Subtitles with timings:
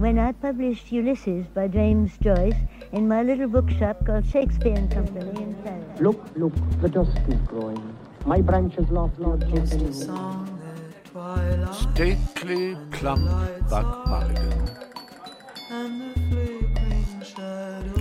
[0.00, 2.56] when I published Ulysses by James Joyce
[2.92, 6.00] in my little bookshop called Shakespeare and Company in Paris.
[6.00, 7.96] Look, look, the dusk is growing.
[8.24, 9.44] My branches lost Lord
[11.72, 13.28] Stately, plump
[13.68, 14.70] Buck Mulligan.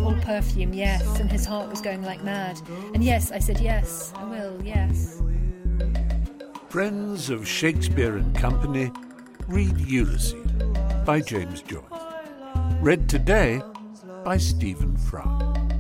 [0.02, 2.62] All perfume, yes, and his heart was going like mad.
[2.94, 5.22] And yes, I said yes, I will, yes.
[6.70, 8.90] Friends of Shakespeare and Company
[9.50, 10.36] read Ulysses
[11.06, 11.89] by James Joyce.
[12.82, 13.62] Read today
[14.24, 15.78] by Stephen Fry.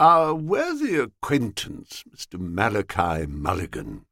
[0.00, 2.40] Our worthy acquaintance, Mr.
[2.40, 4.06] Malachi Mulligan,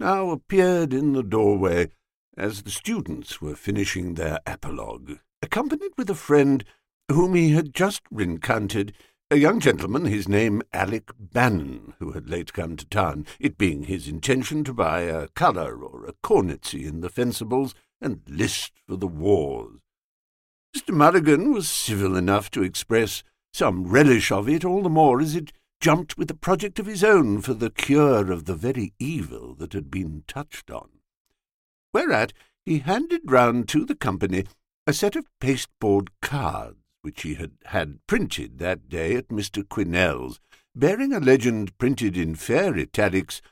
[0.00, 1.90] now appeared in the doorway
[2.38, 6.64] as the students were finishing their apologue, accompanied with a friend
[7.10, 8.94] whom he had just rencountered,
[9.32, 13.84] a young gentleman, his name Alec Bannon, who had late come to town, it being
[13.84, 18.96] his intention to buy a colour or a cornetcy in the fencibles and list for
[18.96, 19.80] the wars.
[20.76, 20.94] Mr.
[20.94, 23.22] Mulligan was civil enough to express
[23.54, 27.02] some relish of it, all the more as it jumped with a project of his
[27.02, 30.90] own for the cure of the very evil that had been touched on.
[31.94, 32.34] Whereat
[32.66, 34.44] he handed round to the company
[34.86, 39.62] a set of pasteboard cards which he had had printed that day at Mr.
[39.62, 40.40] Quinnell's,
[40.74, 43.42] bearing a legend printed in fair italics,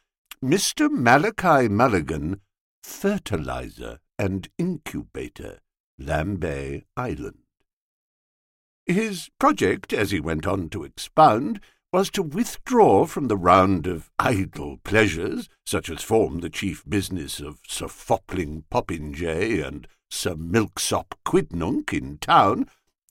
[0.42, 0.90] Mr.
[0.90, 2.40] Malachi Mulligan,
[2.82, 5.58] Fertilizer and Incubator,
[6.00, 7.38] Lambay Island.
[8.86, 11.60] His project, as he went on to expound,
[11.92, 17.40] was to withdraw from the round of idle pleasures, such as form the chief business
[17.40, 22.68] of Sir Fopling Popinjay and Sir Milksop Quidnunc in town,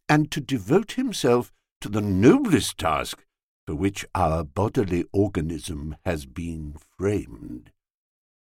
[0.10, 3.24] and to devote himself to the noblest task
[3.66, 7.72] for which our bodily organism has been framed.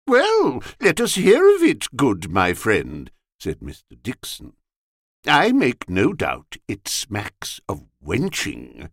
[0.07, 4.03] Well, let us hear of it, good my friend, said Mr.
[4.03, 4.55] Dixon.
[5.27, 8.89] I make no doubt it smacks of wenching.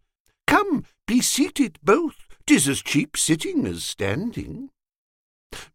[0.46, 2.28] Come, be seated both.
[2.46, 4.70] Tis as cheap sitting as standing.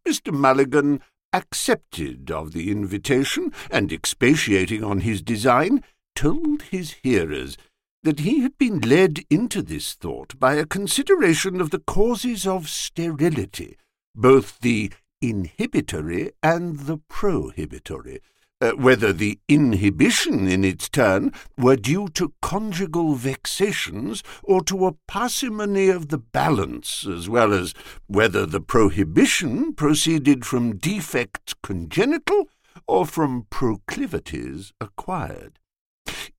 [0.07, 0.31] Mr.
[0.31, 1.01] Mulligan
[1.33, 5.83] accepted of the invitation, and expatiating on his design,
[6.15, 7.57] told his hearers
[8.03, 12.69] that he had been led into this thought by a consideration of the causes of
[12.69, 13.77] sterility,
[14.15, 18.19] both the inhibitory and the prohibitory,
[18.61, 24.93] uh, whether the inhibition in its turn were due to conjugal vexations or to a
[25.07, 27.73] parsimony of the balance, as well as
[28.07, 32.45] whether the prohibition proceeded from defects congenital
[32.87, 35.59] or from proclivities acquired.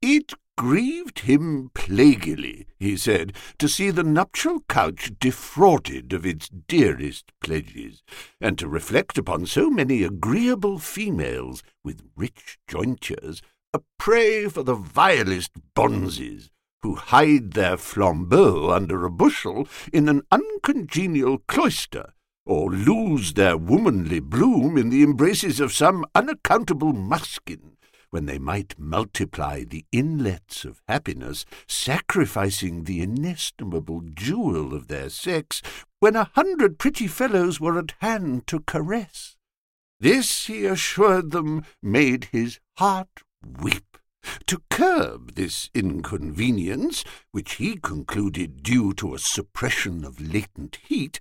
[0.03, 7.33] It grieved him plaguily, he said, to see the nuptial couch defrauded of its dearest
[7.41, 8.03] pledges,
[8.41, 13.43] and to reflect upon so many agreeable females with rich jointures,
[13.75, 16.51] a prey for the vilest bonzes,
[16.83, 22.13] who hide their flambeaux under a bushel in an uncongenial cloister,
[22.45, 27.77] or lose their womanly bloom in the embraces of some unaccountable muskin
[28.11, 35.63] when they might multiply the inlets of happiness, sacrificing the inestimable jewel of their sex,
[36.01, 39.37] when a hundred pretty fellows were at hand to caress.
[39.99, 43.23] This, he assured them, made his heart
[43.61, 43.97] weep.
[44.47, 51.21] To curb this inconvenience, which he concluded due to a suppression of latent heat,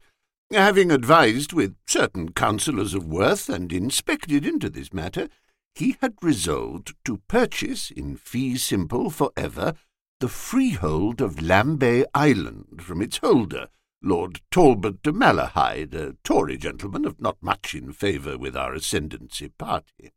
[0.51, 5.27] having advised with certain counsellors of worth and inspected into this matter,
[5.75, 9.73] he had resolved to purchase in fee simple for ever
[10.21, 13.67] the freehold of Lambay Island from its holder,
[14.01, 19.49] Lord Talbot de Malahide, a Tory gentleman of not much in favour with our ascendancy
[19.49, 20.13] party.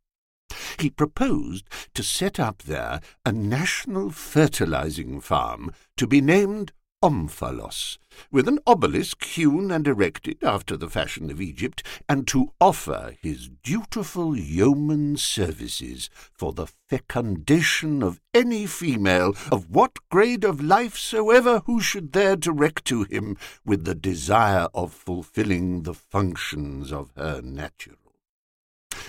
[0.79, 7.97] He proposed to set up there a national fertilizing farm to be named Omphalos,
[8.29, 13.49] with an obelisk hewn and erected after the fashion of Egypt, and to offer his
[13.63, 21.61] dutiful yeoman services for the fecundation of any female of what grade of life soever
[21.65, 27.41] who should there direct to him with the desire of fulfilling the functions of her
[27.41, 27.95] natural.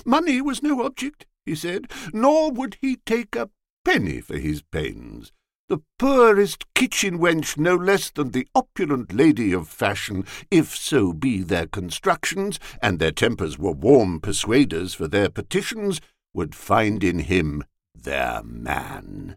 [0.04, 3.50] Money was no object, he said, nor would he take a
[3.84, 5.32] penny for his pains
[5.70, 11.43] the poorest kitchen wench no less than the opulent lady of fashion, if so be
[11.43, 16.00] their constructions, and their tempers were warm persuaders for their petitions,
[16.34, 17.62] would find in him
[17.94, 19.37] their man.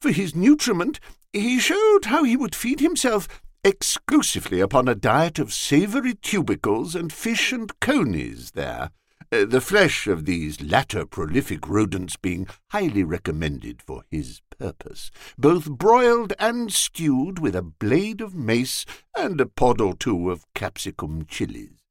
[0.00, 1.00] For his nutriment,
[1.32, 3.26] he showed how he would feed himself
[3.64, 8.90] exclusively upon a diet of savoury tubercles and fish and conies there,
[9.30, 16.32] the flesh of these latter prolific rodents being highly recommended for his purpose, both broiled
[16.38, 18.84] and stewed with a blade of mace
[19.16, 21.82] and a pod or two of capsicum chilies.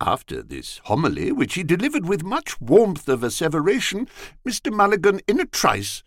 [0.00, 4.08] After this homily, which he delivered with much warmth of asseveration,
[4.46, 4.72] Mr.
[4.72, 6.02] Mulligan, in a trice,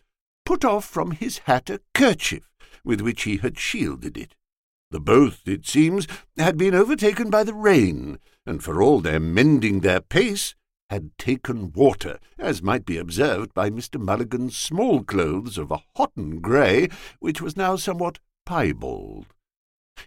[0.46, 2.52] put off from his hat a kerchief
[2.84, 4.36] with which he had shielded it.
[4.92, 6.08] The both, it seems,
[6.38, 10.56] had been overtaken by the rain, and for all their mending their pace,
[10.90, 14.00] had taken water, as might be observed by Mr.
[14.00, 16.90] Mulligan's small clothes of a hodden grey,
[17.20, 19.28] which was now somewhat piebald.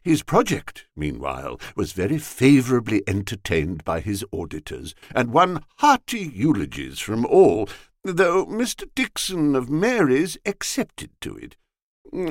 [0.02, 7.26] His project, meanwhile, was very favourably entertained by his auditors, and won hearty eulogies from
[7.26, 7.69] all,
[8.02, 8.88] though Mr.
[8.94, 11.56] Dixon of Mary's accepted to it,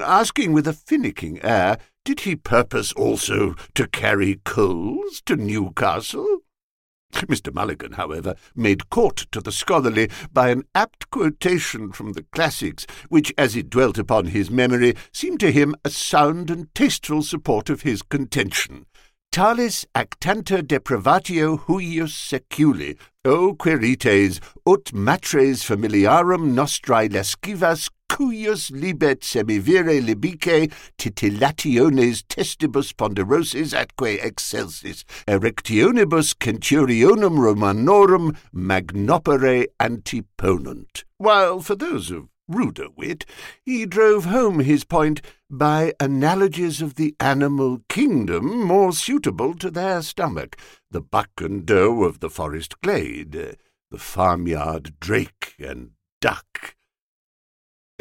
[0.02, 6.40] asking with a finicking air, did he purpose also to carry coals to Newcastle?
[7.28, 7.54] Mr.
[7.54, 13.34] Mulligan, however, made court to the scholarly by an apt quotation from the classics, which,
[13.38, 17.82] as it dwelt upon his memory, seemed to him a sound and tasteful support of
[17.82, 18.86] his contention.
[19.32, 27.90] Talis actanter depravatio huius seculi, o quirites, ut matres familiarum nostrae lascivas
[28.22, 41.04] cuius libet semivire libice titillationes testibus ponderosis atque excelsis, erectionibus centurionum Romanorum magnopere antiponunt.
[41.18, 43.26] While for those of ruder wit,
[43.64, 50.04] he drove home his point by analogies of the animal kingdom more suitable to their
[50.04, 50.58] stomach,
[50.92, 56.76] the buck and doe of the forest glade, the farmyard drake and duck,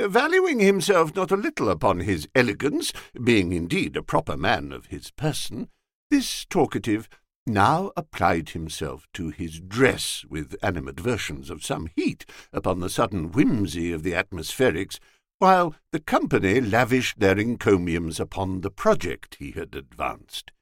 [0.09, 2.93] valuing himself not a little upon his elegance,
[3.23, 5.69] being indeed a proper man of his person,
[6.11, 7.09] this talkative
[7.47, 13.93] now applied himself to his dress with animadversions of some heat upon the sudden whimsy
[13.93, 14.99] of the atmospherics,
[15.39, 20.53] while the company lavished their encomiums upon the project he had advanced.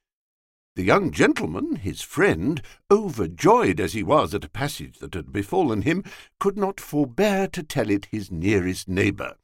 [0.78, 5.82] The young gentleman, his friend, overjoyed as he was at a passage that had befallen
[5.82, 6.04] him,
[6.38, 9.34] could not forbear to tell it his nearest neighbour.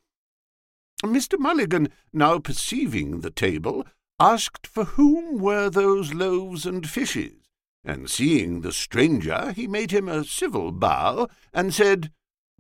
[1.03, 1.37] Mr.
[1.37, 3.85] Mulligan, now perceiving the table,
[4.21, 7.43] asked for whom were those loaves and fishes,
[7.83, 12.13] and seeing the stranger, he made him a civil bow, and said,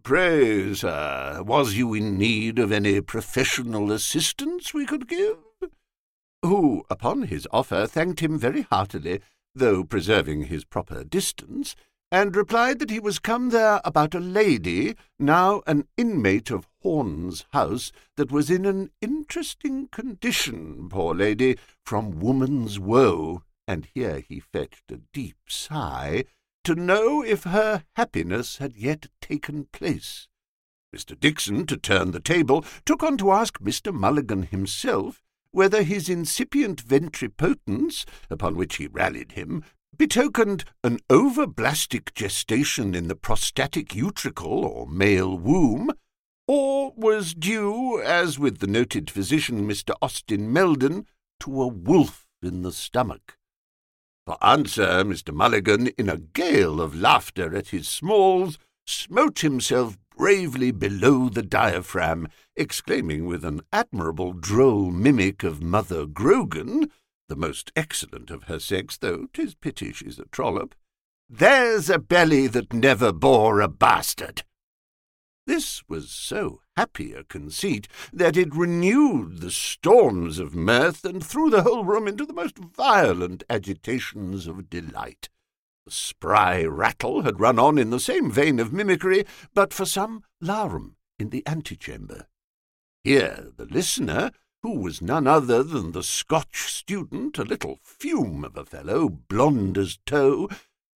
[0.02, 5.36] Pray, sir, was you in need of any professional assistance we could give?
[6.44, 9.22] Who, upon his offer, thanked him very heartily,
[9.54, 11.74] though preserving his proper distance,
[12.12, 17.46] and replied that he was come there about a lady, now an inmate of Horne's
[17.54, 24.38] house, that was in an interesting condition, poor lady, from woman's woe, and here he
[24.38, 26.24] fetched a deep sigh,
[26.64, 30.28] to know if her happiness had yet taken place.
[30.94, 31.18] Mr.
[31.18, 33.94] Dixon, to turn the table, took on to ask Mr.
[33.94, 35.22] Mulligan himself
[35.54, 39.62] whether his incipient ventripotence, upon which he rallied him,
[39.96, 45.90] betokened an ovoblastic gestation in the prostatic utricle or male womb,
[46.48, 49.94] or was due, as with the noted physician Mr.
[50.02, 51.06] Austin Meldon,
[51.38, 53.38] to a wolf in the stomach.
[54.26, 55.32] For answer, Mr.
[55.32, 62.28] Mulligan, in a gale of laughter at his smalls, smote himself bravely below the diaphragm,
[62.56, 66.90] exclaiming with an admirable droll mimic of Mother Grogan,
[67.28, 70.74] the most excellent of her sex, though 'tis pity she's a trollop,
[71.28, 74.42] There's a belly that never bore a bastard.
[75.46, 81.50] This was so happy a conceit that it renewed the storms of mirth and threw
[81.50, 85.28] the whole room into the most violent agitations of delight.
[85.88, 90.96] Spry rattle had run on in the same vein of mimicry, but for some larum
[91.18, 92.26] in the antechamber.
[93.02, 94.30] Here the listener,
[94.62, 99.76] who was none other than the Scotch student, a little fume of a fellow, blond
[99.76, 100.48] as tow,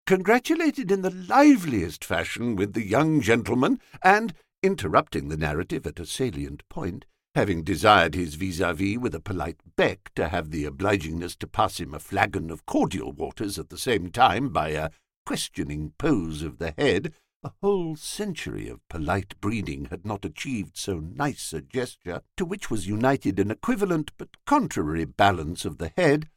[0.07, 6.07] congratulated in the liveliest fashion with the young gentleman, and, interrupting the narrative at a
[6.07, 7.05] salient point,
[7.39, 11.95] having desired his vis-a-vis with a polite beck to have the obligingness to pass him
[11.95, 14.91] a flagon of cordial waters at the same time by a
[15.25, 17.15] questioning pose of the head,
[17.45, 22.73] a whole century of polite breeding had not achieved so nice a gesture, to which
[22.73, 26.29] was united an equivalent but contrary balance of the head,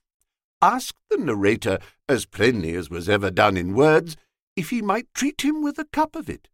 [0.61, 4.15] asked the narrator, as plainly as was ever done in words,
[4.55, 6.47] if he might treat him with a cup of it.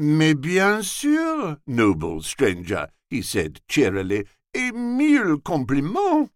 [0.00, 4.24] Mais bien sûr, noble stranger, he said cheerily,
[4.54, 6.30] et mille compliments.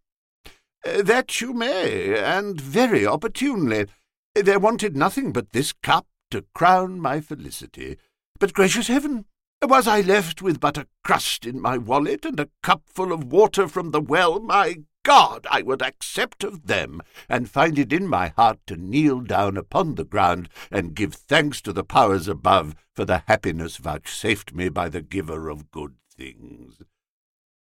[0.84, 3.86] That you may, and very opportunely.
[4.34, 7.98] There wanted nothing but this cup to crown my felicity.
[8.40, 9.26] But gracious heaven!
[9.62, 13.68] Was I left with but a crust in my wallet and a cupful of water
[13.68, 18.28] from the well, my God, I would accept of them, and find it in my
[18.28, 23.04] heart to kneel down upon the ground and give thanks to the powers above for
[23.04, 26.82] the happiness vouchsafed me by the giver of good things.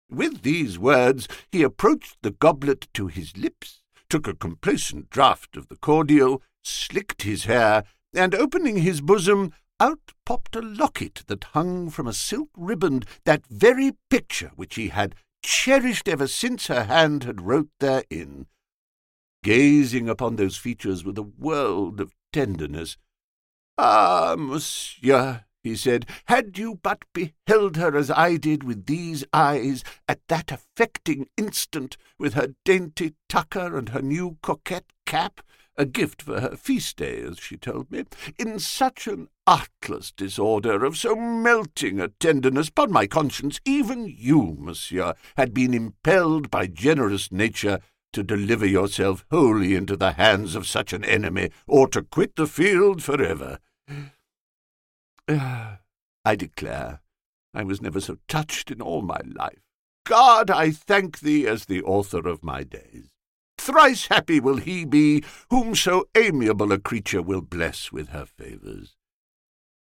[0.09, 5.67] With these words he approached the goblet to his lips, took a complacent draught of
[5.67, 11.89] the cordial, slicked his hair, and opening his bosom, out popped a locket that hung
[11.89, 15.15] from a silk riband, that very picture which he had
[15.45, 18.47] cherished ever since her hand had wrote therein.
[19.43, 22.97] Gazing upon those features with a world of tenderness,
[23.77, 29.83] Ah, monsieur, he said, had you but beheld her as I did with these eyes,
[30.07, 35.41] at that affecting instant, with her dainty tucker and her new coquette cap,
[35.77, 38.05] a gift for her feast day, as she told me,
[38.37, 44.55] in such an artless disorder, of so melting a tenderness, upon my conscience, even you,
[44.59, 47.79] monsieur, had been impelled by generous nature
[48.13, 52.47] to deliver yourself wholly into the hands of such an enemy, or to quit the
[52.47, 53.59] field for ever.
[56.25, 57.01] I declare
[57.53, 59.59] I was never so touched in all my life.
[60.05, 63.14] God, I thank thee as the author of my days.
[63.65, 68.95] Thrice happy will he be whom so amiable a creature will bless with her favours.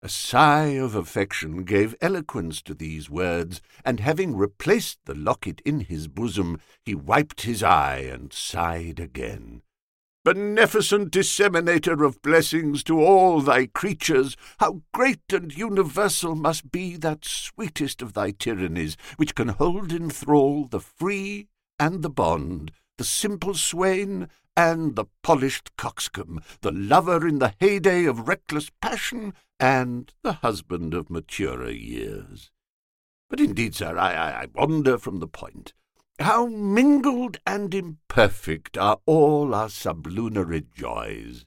[0.01, 5.81] A sigh of affection gave eloquence to these words, and having replaced the locket in
[5.81, 9.63] his bosom, he wiped his eye and sighed again.
[10.23, 17.25] Beneficent disseminator of blessings to all thy creatures, how great and universal must be that
[17.25, 22.71] sweetest of thy tyrannies, which can hold in thrall the free and the bond,
[23.03, 29.33] the simple swain and the polished coxcomb, the lover in the heyday of reckless passion,
[29.59, 32.49] and the husband of maturer years.
[33.29, 35.73] But indeed, sir, I, I, wander from the point.
[36.17, 41.43] How mingled and imperfect are all our sublunary joys!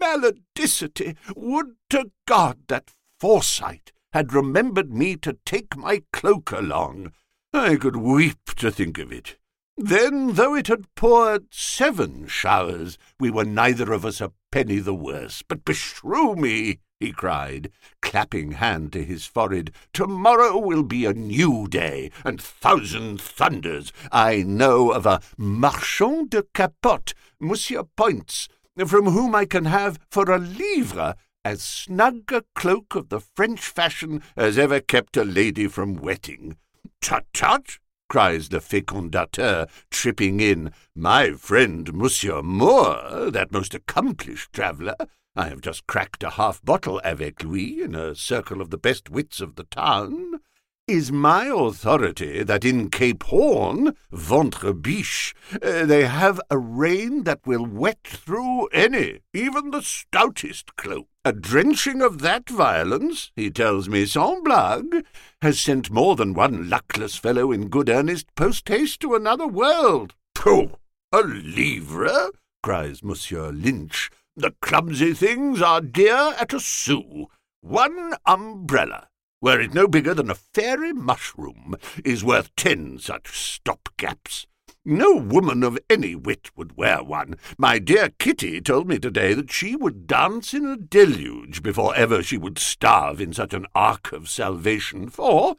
[0.00, 1.14] Maledicity!
[1.36, 2.90] Would to God that
[3.20, 7.12] foresight had remembered me to take my cloak along!
[7.52, 9.36] I could weep to think of it.
[9.80, 14.92] Then, though it had poured seven showers, we were neither of us a penny the
[14.92, 15.44] worse.
[15.46, 17.70] But beshrew me, he cried,
[18.02, 24.42] clapping hand to his forehead, tomorrow will be a new day, and thousand thunders, I
[24.42, 28.48] know of a marchand de capote, Monsieur Poyntz,
[28.84, 33.60] from whom I can have for a livre as snug a cloak of the French
[33.60, 36.56] fashion as ever kept a lady from wetting.
[37.00, 37.78] Tut tut!
[38.08, 40.72] Cries the fecundateur, tripping in.
[40.94, 44.96] My friend Monsieur Moore, that most accomplished traveller,
[45.36, 49.10] I have just cracked a half bottle avec lui in a circle of the best
[49.10, 50.40] wits of the town,
[50.88, 57.46] is my authority that in Cape Horn, ventre biche, uh, they have a rain that
[57.46, 61.06] will wet through any, even the stoutest cloak.
[61.26, 65.04] A drenching of that violence, he tells me sans blague,
[65.42, 70.14] has sent more than one luckless fellow in good earnest post-haste to another world.
[70.34, 70.78] Pooh!
[71.12, 72.30] A livre?
[72.62, 74.10] cries Monsieur Lynch.
[74.36, 77.26] The clumsy things are dear at a sou.
[77.60, 79.08] One umbrella
[79.40, 84.46] were it no bigger than a fairy mushroom, is worth ten such stopgaps.
[84.84, 87.34] No woman of any wit would wear one.
[87.58, 92.22] My dear Kitty told me today that she would dance in a deluge before ever
[92.22, 95.56] she would starve in such an ark of salvation, for,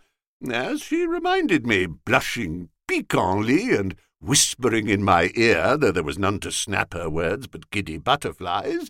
[0.51, 6.39] as she reminded me, blushing piquantly and whispering in my ear, though there was none
[6.39, 8.89] to snap her words but giddy butterflies,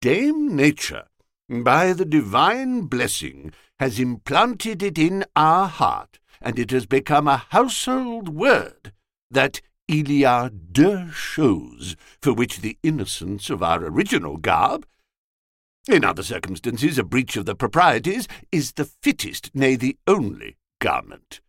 [0.00, 1.09] Dame Nature,
[1.50, 7.44] by the divine blessing, has implanted it in our heart, and it has become a
[7.48, 8.92] household word
[9.30, 14.86] that il y a deux choses for which the innocence of our original garb,
[15.88, 21.40] in other circumstances a breach of the proprieties, is the fittest, nay, the only garment.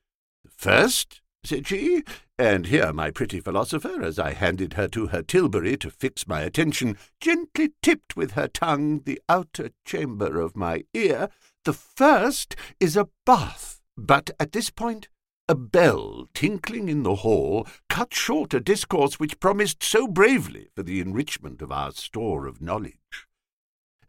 [0.43, 2.03] The first, said she,
[2.37, 6.41] and here my pretty philosopher, as I handed her to her tilbury to fix my
[6.41, 11.29] attention, gently tipped with her tongue the outer chamber of my ear,
[11.65, 15.07] the first is a bath, but at this point
[15.49, 20.81] a bell tinkling in the hall cut short a discourse which promised so bravely for
[20.81, 23.27] the enrichment of our store of knowledge.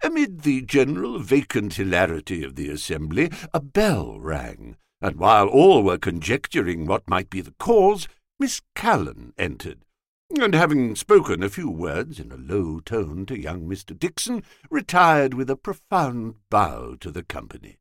[0.04, 5.98] Amid the general vacant hilarity of the assembly, a bell rang, and while all were
[5.98, 8.06] conjecturing what might be the cause,
[8.38, 9.84] Miss Callan entered.
[10.40, 13.98] and having spoken a few words in a low tone to young Mr.
[13.98, 17.76] Dixon, retired with a profound bow to the company.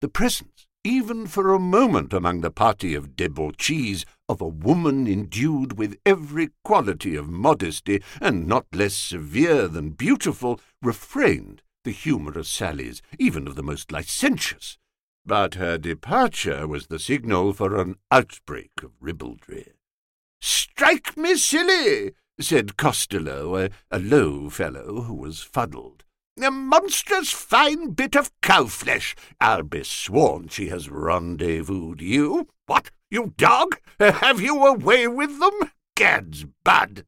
[0.00, 5.76] The presence, even for a moment among the party of debauchees, of a woman endued
[5.76, 13.02] with every quality of modesty, and not less severe than beautiful, refrained the humorous sallies,
[13.18, 14.78] even of the most licentious.
[15.26, 19.72] But her departure was the signal for an outbreak of ribaldry.
[20.40, 26.04] Strike me silly, said Costello, a, a low fellow who was fuddled.
[26.42, 29.14] A monstrous fine bit of cow flesh.
[29.40, 32.48] I'll be sworn she has rendezvoused you.
[32.66, 33.78] What, you dog?
[34.00, 35.70] Have you a way with them?
[35.96, 37.06] Gad's bud.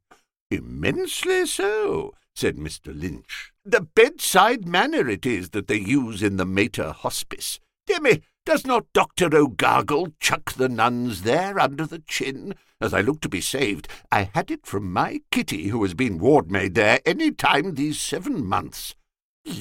[0.50, 2.98] Immensely so, said Mr.
[2.98, 3.52] Lynch.
[3.64, 7.58] The bedside manner it is that they use in the Mater Hospice.
[8.00, 9.34] Me, does not Dr.
[9.34, 12.54] O'Gargle chuck the nuns there under the chin?
[12.80, 16.18] As I look to be saved, I had it from my Kitty, who has been
[16.18, 18.94] ward maid there any time these seven months.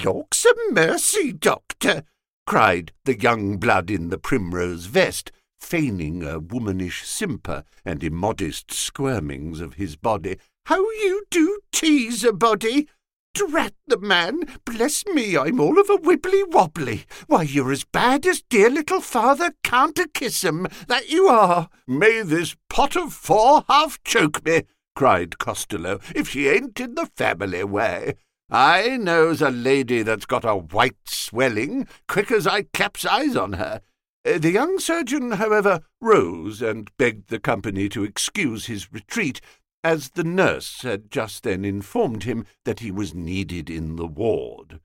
[0.04, 2.04] Lawks a mercy, doctor!
[2.46, 9.62] cried the young blood in the primrose vest, feigning a womanish simper and immodest squirmings
[9.62, 10.38] of his body.
[10.66, 12.90] How you do tease a body!
[13.36, 14.44] Drat the man!
[14.64, 17.06] Bless me, I'm all of a wibbly wobbly.
[17.28, 21.70] Why, you're as bad as dear little father can't a kiss 'em, that you are.
[21.86, 24.64] May this pot of four half choke me,
[24.96, 28.16] cried Costello, if she ain't in the family way.
[28.50, 33.54] I knows a lady that's got a white swelling, quick as I claps eyes on
[33.54, 33.82] her.
[34.26, 39.42] Uh, the young surgeon, however, rose and begged the company to excuse his retreat,
[39.86, 44.80] as the nurse had just then informed him that he was needed in the ward.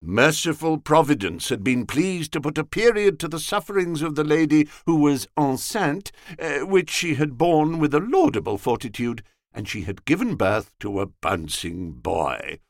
[0.00, 4.68] Merciful Providence had been pleased to put a period to the sufferings of the lady
[4.86, 10.04] who was enceinte, uh, which she had borne with a laudable fortitude, and she had
[10.04, 12.60] given birth to a bouncing boy.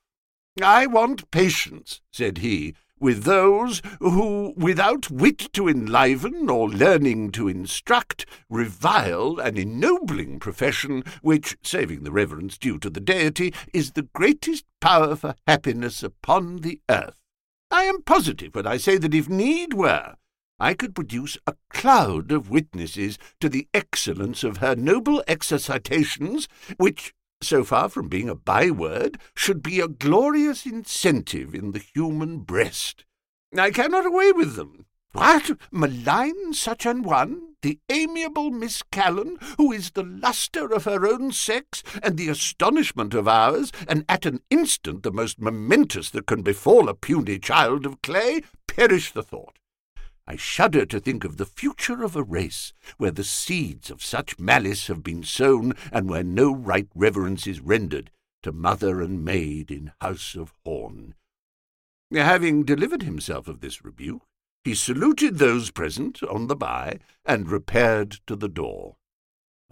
[0.62, 7.48] I want patience, said he, with those who, without wit to enliven or learning to
[7.48, 14.08] instruct, revile an ennobling profession which, saving the reverence due to the deity, is the
[14.14, 17.20] greatest power for happiness upon the earth.
[17.70, 20.14] I am positive when I say that if need were,
[20.60, 27.12] I could produce a cloud of witnesses to the excellence of her noble exercitations, which,
[27.44, 33.04] so far from being a byword, should be a glorious incentive in the human breast.
[33.56, 34.86] I cannot away with them.
[35.12, 35.52] What?
[35.70, 37.54] Malign such an one?
[37.62, 43.14] The amiable Miss Callan, who is the lustre of her own sex and the astonishment
[43.14, 47.86] of ours, and at an instant the most momentous that can befall a puny child
[47.86, 48.42] of clay?
[48.66, 49.60] Perish the thought!
[50.26, 54.38] I shudder to think of the future of a race where the seeds of such
[54.38, 58.10] malice have been sown, and where no right reverence is rendered
[58.42, 61.14] to mother and maid in house of horn.
[62.12, 64.22] Having delivered himself of this rebuke,
[64.64, 68.96] he saluted those present on the by, and repaired to the door.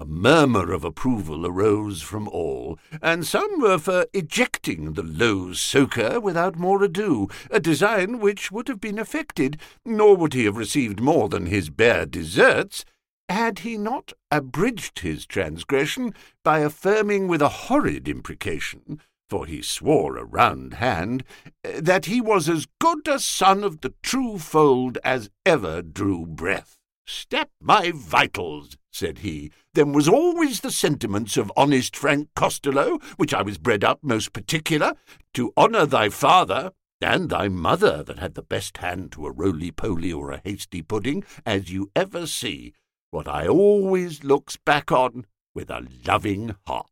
[0.02, 6.18] A murmur of approval arose from all, and some were for ejecting the low soaker
[6.18, 10.98] without more ado, a design which would have been effected, nor would he have received
[10.98, 12.84] more than his bare deserts,
[13.28, 20.16] had he not abridged his transgression by affirming with a horrid imprecation, for he swore
[20.16, 21.22] a round hand,
[21.62, 26.26] eh, that he was as good a son of the true fold as ever drew
[26.26, 26.81] breath.
[27.06, 33.34] Step my vitals, said he, then was always the sentiments of honest Frank Costello, which
[33.34, 34.94] I was bred up most particular,
[35.34, 40.12] to honour thy father, and thy mother that had the best hand to a roly-poly
[40.12, 42.72] or a hasty pudding, as you ever see,
[43.10, 46.91] what I always looks back on with a loving heart.